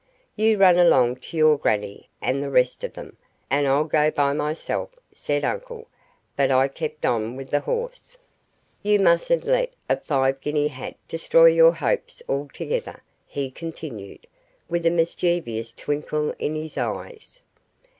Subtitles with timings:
[0.35, 3.17] "You run along to your grannie and the rest of them,
[3.51, 5.87] and I'll go by myself," said uncle,
[6.35, 8.17] but I kept on with the horse.
[8.81, 14.25] "You mustn't let a five guinea hat destroy your hopes altogether," he continued,
[14.67, 17.43] with a mischievous twinkle in his eyes.